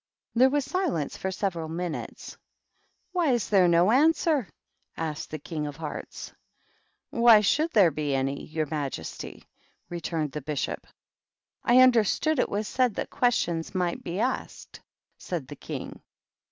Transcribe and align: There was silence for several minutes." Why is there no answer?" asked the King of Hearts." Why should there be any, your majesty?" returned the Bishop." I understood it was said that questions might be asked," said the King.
There 0.33 0.49
was 0.49 0.65
silence 0.65 1.15
for 1.15 1.29
several 1.29 1.69
minutes." 1.69 2.35
Why 3.11 3.33
is 3.33 3.49
there 3.51 3.67
no 3.67 3.91
answer?" 3.91 4.49
asked 4.97 5.29
the 5.29 5.37
King 5.37 5.67
of 5.67 5.75
Hearts." 5.75 6.33
Why 7.11 7.41
should 7.41 7.69
there 7.73 7.91
be 7.91 8.15
any, 8.15 8.45
your 8.47 8.65
majesty?" 8.65 9.43
returned 9.91 10.31
the 10.31 10.41
Bishop." 10.41 10.87
I 11.71 11.81
understood 11.81 12.39
it 12.39 12.49
was 12.49 12.67
said 12.67 12.95
that 12.95 13.11
questions 13.11 13.75
might 13.75 14.03
be 14.03 14.19
asked," 14.19 14.81
said 15.19 15.47
the 15.47 15.55
King. 15.55 16.01